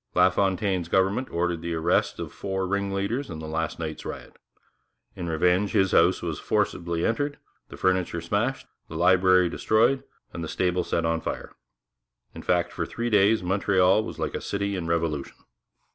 LaFontaine's 0.15 0.87
government 0.89 1.29
ordered 1.29 1.61
the 1.61 1.75
arrest 1.75 2.19
of 2.19 2.33
four 2.33 2.65
ringleaders 2.65 3.29
in 3.29 3.37
the 3.37 3.47
last 3.47 3.77
night's 3.77 4.03
riot. 4.03 4.35
In 5.15 5.29
revenge 5.29 5.73
his 5.73 5.91
house 5.91 6.23
was 6.23 6.39
entered 6.39 6.47
forcibly, 6.47 7.03
the 7.03 7.77
furniture 7.77 8.19
smashed, 8.19 8.65
the 8.87 8.95
library 8.95 9.47
destroyed, 9.47 10.03
and 10.33 10.43
the 10.43 10.47
stable 10.47 10.83
set 10.83 11.05
on 11.05 11.21
fire. 11.21 11.51
In 12.33 12.41
fact, 12.41 12.71
for 12.71 12.87
three 12.87 13.11
days 13.11 13.43
Montreal 13.43 14.03
was 14.03 14.17
like 14.17 14.33
a 14.33 14.41
city 14.41 14.75
in 14.75 14.87
revolution. 14.87 15.35